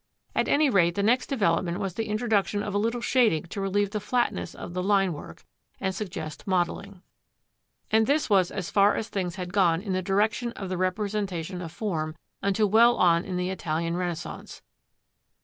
[0.33, 3.91] At any rate the next development was the introduction of a little shading to relieve
[3.91, 5.45] the flatness of the line work
[5.79, 7.03] and suggest modelling.
[7.91, 11.61] And this was as far as things had gone in the direction of the representation
[11.61, 14.63] of form, until well on in the Italian Renaissance.